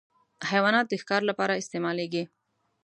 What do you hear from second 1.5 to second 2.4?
استعمالېږي.